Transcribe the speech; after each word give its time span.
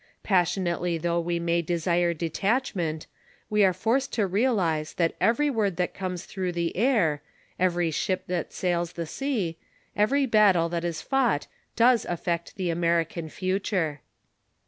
Passionately 0.23 0.97
though 0.97 1.19
we 1.19 1.37
may 1.37 1.61
desire 1.61 2.11
detachment, 2.11 3.05
we 3.51 3.63
are 3.63 3.71
forced 3.71 4.11
to 4.13 4.25
realize 4.25 4.95
that 4.95 5.15
every 5.21 5.47
word 5.51 5.75
that 5.77 5.93
comes 5.93 6.25
through 6.25 6.53
the 6.53 6.75
air, 6.75 7.21
every 7.59 7.91
ship 7.91 8.23
that 8.25 8.51
sails 8.51 8.93
the 8.93 9.05
sea, 9.05 9.59
every 9.95 10.25
battle 10.25 10.69
that 10.69 10.83
is 10.83 11.03
fought 11.03 11.45
does 11.75 12.05
affect 12.05 12.55
the 12.55 12.71
American 12.71 13.29
future. 13.29 14.01